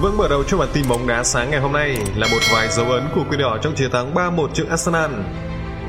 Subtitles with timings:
[0.00, 2.68] Vâng, mở đầu cho bản tin bóng đá sáng ngày hôm nay là một vài
[2.68, 5.10] dấu ấn của Quỷ Đỏ trong chiến thắng 3-1 trước Arsenal.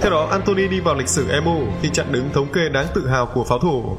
[0.01, 3.07] Theo đó, Anthony đi vào lịch sử EMU khi chặn đứng thống kê đáng tự
[3.07, 3.97] hào của pháo thủ.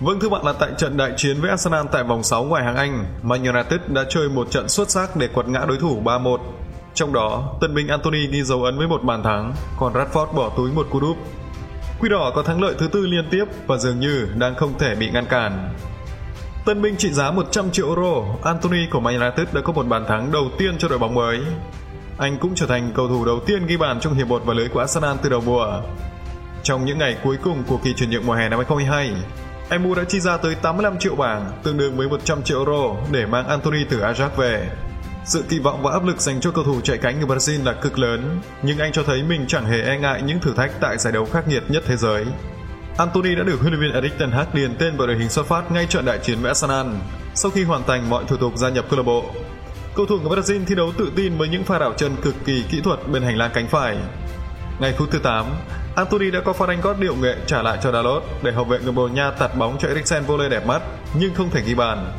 [0.00, 2.76] Vâng thưa bạn là tại trận đại chiến với Arsenal tại vòng 6 ngoại hạng
[2.76, 6.38] Anh, Man United đã chơi một trận xuất sắc để quật ngã đối thủ 3-1.
[6.94, 10.52] Trong đó, tân binh Anthony ghi dấu ấn với một bàn thắng, còn Rashford bỏ
[10.56, 11.16] túi một cú đúp.
[12.00, 14.94] Quy đỏ có thắng lợi thứ tư liên tiếp và dường như đang không thể
[14.94, 15.74] bị ngăn cản.
[16.70, 20.04] Tân binh trị giá 100 triệu euro, Anthony của Man United đã có một bàn
[20.08, 21.40] thắng đầu tiên cho đội bóng mới.
[22.18, 24.68] Anh cũng trở thành cầu thủ đầu tiên ghi bàn trong hiệp một và lưới
[24.68, 25.82] của Arsenal từ đầu mùa.
[26.62, 30.04] Trong những ngày cuối cùng của kỳ chuyển nhượng mùa hè năm 2022, MU đã
[30.08, 33.84] chi ra tới 85 triệu bảng, tương đương với 100 triệu euro để mang Anthony
[33.88, 34.68] từ Ajax về.
[35.24, 37.72] Sự kỳ vọng và áp lực dành cho cầu thủ chạy cánh người Brazil là
[37.72, 40.98] cực lớn, nhưng anh cho thấy mình chẳng hề e ngại những thử thách tại
[40.98, 42.24] giải đấu khắc nghiệt nhất thế giới.
[43.00, 45.46] Anthony đã được huấn luyện viên Erik ten Hag điền tên vào đội hình xuất
[45.46, 46.86] phát ngay trận đại chiến với Arsenal
[47.34, 49.24] sau khi hoàn thành mọi thủ tục gia nhập câu lạc bộ.
[49.94, 52.64] Cầu thủ người Brazil thi đấu tự tin với những pha đảo chân cực kỳ
[52.70, 53.96] kỹ thuật bên hành lang cánh phải.
[54.80, 55.46] Ngay phút thứ 8,
[55.96, 58.78] Anthony đã có pha đánh gót điệu nghệ trả lại cho Dalot để hậu vệ
[58.78, 60.82] người Bồ Nha tạt bóng cho Eriksen vô lê đẹp mắt
[61.14, 62.12] nhưng không thể ghi bàn.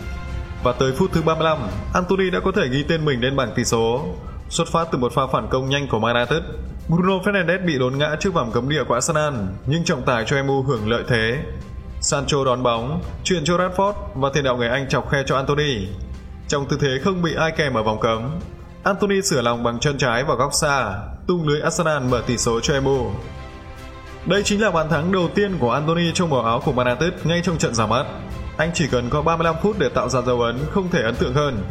[0.63, 1.57] Và tới phút thứ 35,
[1.93, 4.05] Anthony đã có thể ghi tên mình lên bảng tỷ số.
[4.51, 6.43] Xuất phát từ một pha phản công nhanh của Man United,
[6.87, 9.33] Bruno Fernandes bị đốn ngã trước vòng cấm địa của Arsenal,
[9.65, 11.37] nhưng trọng tài cho MU hưởng lợi thế.
[12.01, 15.87] Sancho đón bóng, chuyển cho Rashford và tiền đạo người Anh chọc khe cho Anthony.
[16.47, 18.39] Trong tư thế không bị ai kèm ở vòng cấm,
[18.83, 22.59] Anthony sửa lòng bằng chân trái vào góc xa, tung lưới Arsenal mở tỷ số
[22.59, 23.11] cho MU.
[24.25, 27.13] Đây chính là bàn thắng đầu tiên của Anthony trong màu áo của Man United
[27.23, 28.05] ngay trong trận ra mắt.
[28.57, 31.33] Anh chỉ cần có 35 phút để tạo ra dấu ấn không thể ấn tượng
[31.33, 31.63] hơn.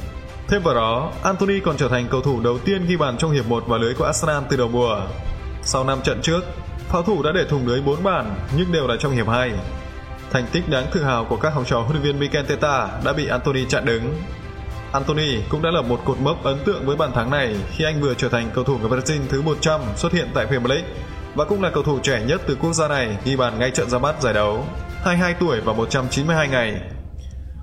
[0.51, 3.47] Thêm vào đó, Anthony còn trở thành cầu thủ đầu tiên ghi bàn trong hiệp
[3.49, 5.01] 1 vào lưới của Arsenal từ đầu mùa.
[5.63, 6.41] Sau 5 trận trước,
[6.89, 9.53] pháo thủ đã để thủng lưới 4 bàn nhưng đều là trong hiệp 2.
[10.31, 13.13] Thành tích đáng tự hào của các học trò huấn luyện viên Mikel Teta đã
[13.13, 14.15] bị Anthony chặn đứng.
[14.93, 18.01] Anthony cũng đã lập một cột mốc ấn tượng với bàn thắng này khi anh
[18.01, 20.89] vừa trở thành cầu thủ người Brazil thứ 100 xuất hiện tại Premier League
[21.35, 23.91] và cũng là cầu thủ trẻ nhất từ quốc gia này ghi bàn ngay trận
[23.91, 24.65] ra mắt giải đấu.
[25.05, 26.81] 22 tuổi và 192 ngày.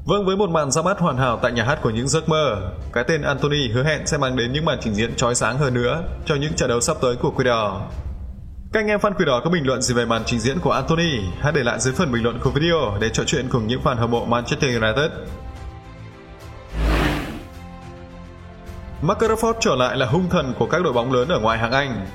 [0.08, 2.72] Vâng, với một màn ra mắt hoàn hảo tại nhà hát của những giấc mơ,
[2.94, 5.74] cái tên Anthony hứa hẹn sẽ mang đến những màn trình diễn chói sáng hơn
[5.74, 7.82] nữa cho những trận đấu sắp tới của Quỷ Đỏ.
[8.74, 10.72] Các anh em fan Quỷ Đỏ có bình luận gì về màn trình diễn của
[10.72, 11.20] Anthony?
[11.40, 13.96] Hãy để lại dưới phần bình luận của video để trò chuyện cùng những fan
[13.96, 15.12] hâm mộ Manchester United.
[19.02, 21.72] Mark Rashford trở lại là hung thần của các đội bóng lớn ở ngoại hạng
[21.72, 22.06] Anh.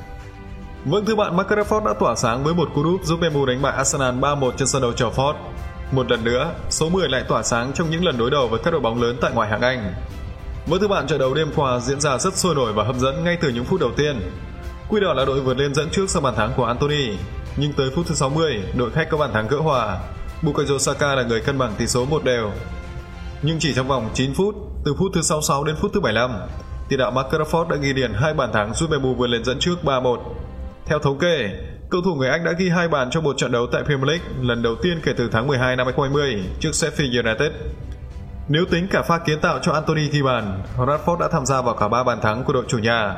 [0.85, 3.63] Vâng thưa bạn, Mark Rashford đã tỏa sáng với một cú đúp giúp MU đánh
[3.63, 5.35] bại Arsenal 3-1 trên sân đấu Trafford.
[5.93, 8.71] Một lần nữa, số 10 lại tỏa sáng trong những lần đối đầu với các
[8.71, 9.83] đội bóng lớn tại ngoại hạng Anh.
[9.83, 9.95] Vâng
[10.67, 13.25] với thứ bạn trận đấu đêm qua diễn ra rất sôi nổi và hấp dẫn
[13.25, 14.21] ngay từ những phút đầu tiên.
[14.89, 17.09] Quy đỏ là đội vượt lên dẫn trước sau bàn thắng của Anthony,
[17.57, 19.99] nhưng tới phút thứ 60, đội khách có bàn thắng gỡ hòa.
[20.43, 22.51] Bukayo Saka là người cân bằng tỷ số một đều.
[23.43, 24.55] Nhưng chỉ trong vòng 9 phút,
[24.85, 26.31] từ phút thứ 66 đến phút thứ 75,
[26.89, 29.59] tiền đạo Mark Rashford đã ghi điền hai bàn thắng giúp MU vượt lên dẫn
[29.59, 30.19] trước 3-1.
[30.87, 31.51] Theo thống kê,
[31.93, 34.25] cầu thủ người Anh đã ghi hai bàn trong một trận đấu tại Premier League
[34.41, 37.53] lần đầu tiên kể từ tháng 12 năm 2020 trước Sheffield United.
[38.49, 41.75] Nếu tính cả pha kiến tạo cho Anthony ghi bàn, Rashford đã tham gia vào
[41.75, 43.17] cả ba bàn thắng của đội chủ nhà.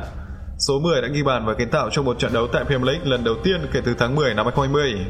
[0.58, 3.10] Số 10 đã ghi bàn và kiến tạo trong một trận đấu tại Premier League
[3.10, 5.06] lần đầu tiên kể từ tháng 10 năm 2020.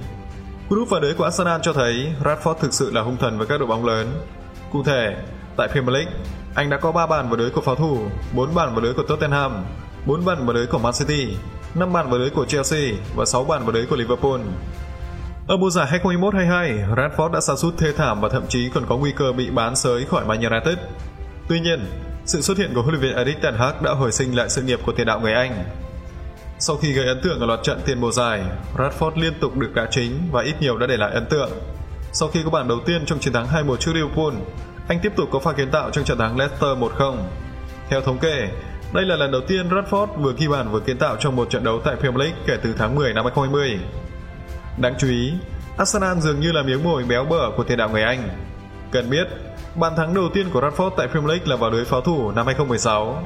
[0.69, 3.59] Group và lưới của Arsenal cho thấy Rashford thực sự là hung thần với các
[3.59, 4.07] đội bóng lớn.
[4.73, 5.17] Cụ thể,
[5.57, 6.13] tại Premier League,
[6.55, 7.99] anh đã có 3 bàn vào lưới của pháo thủ,
[8.35, 9.65] 4 bàn vào lưới của Tottenham,
[10.07, 11.37] 4 bàn vào lưới của Man City
[11.75, 12.81] 5 bàn vào lưới của Chelsea
[13.17, 14.41] và 6 bàn vào lưới của Liverpool.
[15.49, 18.97] Ở mùa giải 2021-22, Rashford đã sa sút thê thảm và thậm chí còn có
[18.97, 20.79] nguy cơ bị bán sới khỏi Man United.
[21.49, 21.87] Tuy nhiên,
[22.25, 24.63] sự xuất hiện của huấn luyện viên Erik ten Hag đã hồi sinh lại sự
[24.63, 25.65] nghiệp của tiền đạo người Anh.
[26.59, 28.43] Sau khi gây ấn tượng ở loạt trận tiền mùa giải,
[28.77, 31.51] Rashford liên tục được đá chính và ít nhiều đã để lại ấn tượng.
[32.13, 34.35] Sau khi có bàn đầu tiên trong chiến thắng 2-1 trước Liverpool,
[34.89, 37.17] anh tiếp tục có pha kiến tạo trong trận thắng Leicester 1-0.
[37.89, 38.49] Theo thống kê,
[38.95, 41.65] đây là lần đầu tiên Rashford vừa ghi bàn vừa kiến tạo trong một trận
[41.65, 43.79] đấu tại Premier League kể từ tháng 10 năm 2020.
[44.79, 45.33] Đáng chú ý,
[45.79, 48.29] Arsenal dường như là miếng mồi béo bở của tiền đạo người Anh.
[48.93, 49.29] Cần biết,
[49.75, 52.47] bàn thắng đầu tiên của Rashford tại Premier League là vào lưới pháo thủ năm
[52.47, 53.23] 2016.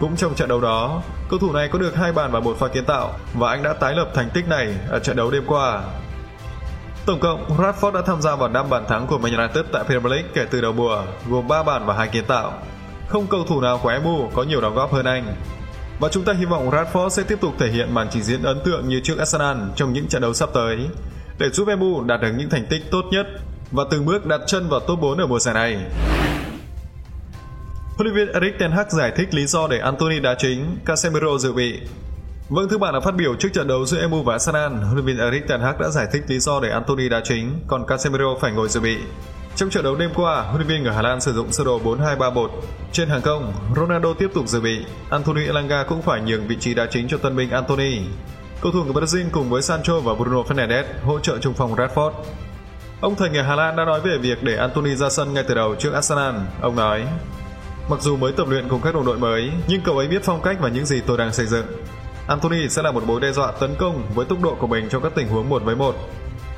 [0.00, 2.68] Cũng trong trận đấu đó, cầu thủ này có được hai bàn và một pha
[2.68, 5.82] kiến tạo và anh đã tái lập thành tích này ở trận đấu đêm qua.
[7.06, 10.12] Tổng cộng, Rashford đã tham gia vào 5 bàn thắng của Man United tại Premier
[10.12, 12.52] League kể từ đầu mùa, gồm 3 bàn và 2 kiến tạo.
[13.10, 15.34] Không cầu thủ nào của MU có nhiều đóng góp hơn anh.
[16.00, 18.60] Và chúng ta hy vọng Rashford sẽ tiếp tục thể hiện màn trình diễn ấn
[18.64, 20.78] tượng như trước Arsenal trong những trận đấu sắp tới
[21.38, 23.26] để giúp MU đạt được những thành tích tốt nhất
[23.70, 25.78] và từng bước đặt chân vào top 4 ở mùa giải này.
[27.96, 31.38] Huấn luyện viên Erik ten Hag giải thích lý do để Anthony đá chính, Casemiro
[31.38, 31.80] dự bị.
[32.48, 35.06] Vâng thưa bạn đã phát biểu trước trận đấu giữa MU và Arsenal, huấn luyện
[35.06, 38.36] viên Erik ten Hag đã giải thích lý do để Anthony đá chính, còn Casemiro
[38.40, 38.96] phải ngồi dự bị.
[39.60, 41.80] Trong trận đấu đêm qua, huấn luyện viên người Hà Lan sử dụng sơ đồ
[41.80, 42.48] 4-2-3-1.
[42.92, 46.74] Trên hàng công, Ronaldo tiếp tục dự bị, Anthony Elanga cũng phải nhường vị trí
[46.74, 48.00] đá chính cho tân binh Anthony.
[48.60, 52.12] Cầu thủ người Brazil cùng với Sancho và Bruno Fernandes hỗ trợ trung phòng Rashford.
[53.00, 55.54] Ông thầy người Hà Lan đã nói về việc để Anthony ra sân ngay từ
[55.54, 56.34] đầu trước Arsenal.
[56.60, 57.06] Ông nói,
[57.90, 60.42] Mặc dù mới tập luyện cùng các đồng đội mới, nhưng cậu ấy biết phong
[60.42, 61.66] cách và những gì tôi đang xây dựng.
[62.26, 65.02] Anthony sẽ là một mối đe dọa tấn công với tốc độ của mình trong
[65.02, 65.94] các tình huống một với một.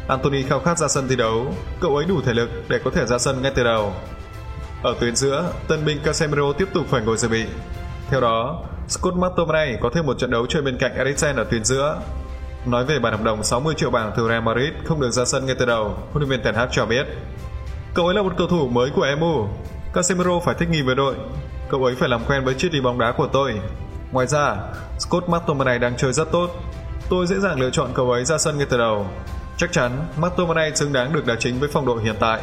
[0.08, 3.06] Anthony khao khát ra sân thi đấu, cậu ấy đủ thể lực để có thể
[3.06, 3.92] ra sân ngay từ đầu.
[4.82, 7.44] Ở tuyến giữa, tân binh Casemiro tiếp tục phải ngồi dự bị.
[8.10, 11.64] Theo đó, Scott McTominay có thêm một trận đấu chơi bên cạnh Eriksen ở tuyến
[11.64, 12.00] giữa.
[12.66, 15.46] Nói về bản hợp đồng 60 triệu bảng từ Real Madrid không được ra sân
[15.46, 17.06] ngay từ đầu, huấn luyện viên Ten Hag cho biết.
[17.94, 19.48] Cậu ấy là một cầu thủ mới của MU,
[19.94, 21.14] Casemiro phải thích nghi với đội.
[21.70, 23.60] Cậu ấy phải làm quen với triết lý bóng đá của tôi.
[24.12, 24.56] Ngoài ra,
[24.98, 26.50] Scott McTominay đang chơi rất tốt.
[27.08, 29.06] Tôi dễ dàng lựa chọn cậu ấy ra sân ngay từ đầu.
[29.62, 32.40] Chắc chắn McTominay xứng đáng được đá chính với phong độ hiện tại.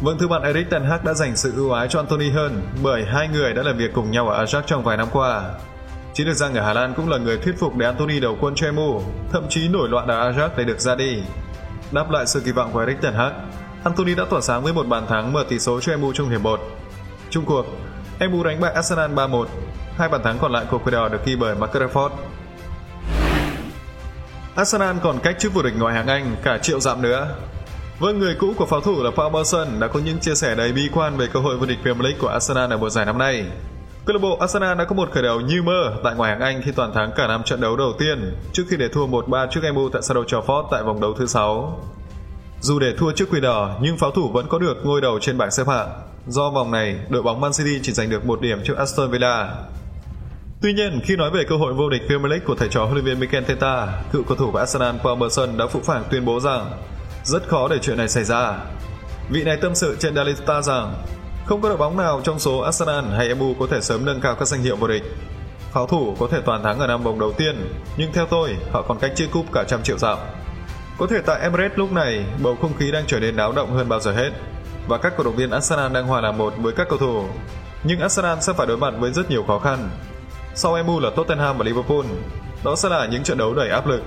[0.00, 3.04] Vâng thưa bạn Eric Ten Hag đã dành sự ưu ái cho Anthony hơn bởi
[3.04, 5.42] hai người đã làm việc cùng nhau ở Ajax trong vài năm qua.
[6.14, 8.54] Chiến lược rằng ở Hà Lan cũng là người thuyết phục để Anthony đầu quân
[8.56, 9.02] cho MU,
[9.32, 11.22] thậm chí nổi loạn ở Ajax để được ra đi.
[11.92, 13.32] Đáp lại sự kỳ vọng của Eric Ten Hag,
[13.84, 16.40] Anthony đã tỏa sáng với một bàn thắng mở tỷ số cho MU trong hiệp
[16.40, 16.60] 1.
[17.30, 17.66] Chung cuộc,
[18.30, 19.44] MU đánh bại Arsenal 3-1.
[19.98, 22.10] Hai bàn thắng còn lại của quỷ đỏ được ghi bởi Mark Rashford.
[24.54, 27.34] Arsenal còn cách chức vô địch ngoại hạng Anh cả triệu dặm nữa.
[27.98, 30.72] Với người cũ của pháo thủ là Paul Merson đã có những chia sẻ đầy
[30.72, 33.18] bi quan về cơ hội vô địch Premier League của Arsenal ở mùa giải năm
[33.18, 33.44] nay.
[34.04, 36.62] Câu lạc bộ Arsenal đã có một khởi đầu như mơ tại ngoại hạng Anh
[36.64, 39.60] khi toàn thắng cả năm trận đấu đầu tiên trước khi để thua 1-3 trước
[39.74, 41.80] MU tại Sir Trafford tại vòng đấu thứ 6.
[42.60, 45.38] Dù để thua trước Quỷ Đỏ, nhưng pháo thủ vẫn có được ngôi đầu trên
[45.38, 45.88] bảng xếp hạng.
[46.26, 49.54] Do vòng này, đội bóng Man City chỉ giành được một điểm trước Aston Villa.
[50.62, 52.94] Tuy nhiên, khi nói về cơ hội vô địch Premier League của thầy trò huấn
[52.94, 56.24] luyện viên Mikel Arteta, cựu cầu thủ của Arsenal Paul Merson đã phụ phàng tuyên
[56.24, 56.70] bố rằng
[57.24, 58.58] rất khó để chuyện này xảy ra.
[59.30, 60.94] Vị này tâm sự trên Daily Star rằng
[61.46, 64.34] không có đội bóng nào trong số Arsenal hay MU có thể sớm nâng cao
[64.34, 65.02] các danh hiệu vô địch.
[65.72, 67.56] Pháo thủ có thể toàn thắng ở năm vòng đầu tiên,
[67.96, 70.18] nhưng theo tôi, họ còn cách chia cúp cả trăm triệu dặm.
[70.98, 73.88] Có thể tại Emirates lúc này, bầu không khí đang trở nên náo động hơn
[73.88, 74.30] bao giờ hết
[74.88, 77.24] và các cổ động viên Arsenal đang hòa làm một với các cầu thủ.
[77.84, 79.90] Nhưng Arsenal sẽ phải đối mặt với rất nhiều khó khăn.
[80.54, 82.04] Sau MU là Tottenham và Liverpool,
[82.64, 84.02] đó sẽ là những trận đấu đầy áp lực.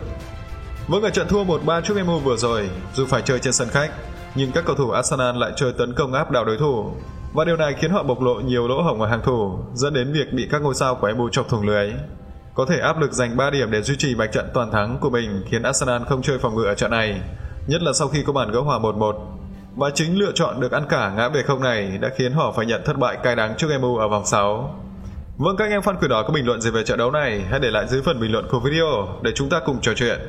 [0.88, 3.92] Với ở trận thua 1-3 trước MU vừa rồi, dù phải chơi trên sân khách,
[4.36, 6.92] nhưng các cầu thủ Arsenal lại chơi tấn công áp đảo đối thủ
[7.34, 10.14] và điều này khiến họ bộc lộ nhiều lỗ hổng ở hàng thủ, dẫn đến
[10.14, 11.92] việc bị các ngôi sao của MU chọc thủng lưới.
[12.54, 15.10] Có thể áp lực giành 3 điểm để duy trì bạch trận toàn thắng của
[15.10, 17.22] mình khiến Arsenal không chơi phòng ngự ở trận này,
[17.68, 19.14] nhất là sau khi có bàn gỡ hòa 1-1.
[19.76, 22.66] Và chính lựa chọn được ăn cả ngã về không này đã khiến họ phải
[22.66, 24.76] nhận thất bại cay đắng trước MU ở vòng 6.
[25.38, 27.46] Vâng các anh em fan quỷ đỏ, có bình luận gì về trận đấu này
[27.50, 30.20] hãy để lại dưới phần bình luận của video để chúng ta cùng trò chuyện.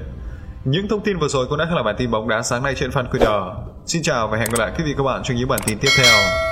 [0.64, 2.90] Những thông tin vừa rồi cũng đã là bản tin bóng đá sáng nay trên
[2.90, 3.64] fan quỷ đỏ.
[3.86, 5.88] Xin chào và hẹn gặp lại quý vị các bạn trong những bản tin tiếp
[5.98, 6.45] theo.